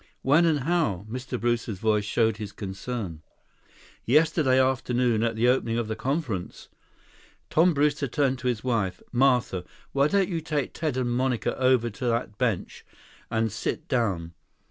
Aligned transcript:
"When 0.23 0.45
and 0.45 0.61
how?" 0.61 1.05
Mr. 1.07 1.39
Brewster's 1.39 1.77
voice 1.77 2.05
showed 2.05 2.37
his 2.37 2.51
concern. 2.51 3.21
"Yesterday 4.03 4.59
afternoon, 4.59 5.21
at 5.21 5.35
the 5.35 5.47
opening 5.47 5.77
of 5.77 5.87
the 5.87 5.95
conference." 5.95 6.69
Tom 7.51 7.75
Brewster 7.75 8.07
turned 8.07 8.39
to 8.39 8.47
his 8.47 8.63
wife. 8.63 9.03
"Martha, 9.11 9.63
why 9.91 10.07
don't 10.07 10.27
you 10.27 10.41
take 10.41 10.73
Ted 10.73 10.97
and 10.97 11.11
Monica 11.15 11.55
over 11.55 11.91
to 11.91 12.05
that 12.07 12.39
bench 12.39 12.83
and 13.29 13.51
sit 13.51 13.87
down? 13.87 14.33